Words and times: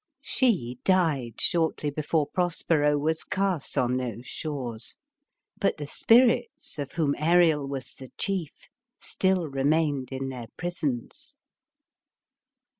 She 0.23 0.79
died 0.83 1.39
shortly 1.39 1.91
before 1.91 2.25
Prospero 2.25 2.97
was 2.97 3.23
cast 3.23 3.77
on 3.77 3.97
those 3.97 4.25
shores, 4.25 4.97
but 5.59 5.77
the 5.77 5.85
spirits, 5.85 6.79
of 6.79 6.93
whom 6.93 7.13
Ariel 7.19 7.67
was 7.67 7.93
the 7.93 8.09
chief, 8.17 8.67
still 8.97 9.47
remained 9.47 10.11
in 10.11 10.29
their 10.29 10.47
prisons. 10.57 11.35